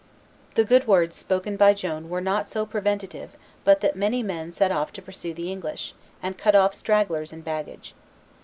[0.55, 4.71] The good words spoken by Joan were not so preventive but that many men set
[4.71, 5.93] off to pursue the English,
[6.23, 7.93] and cut off stragglers and baggage.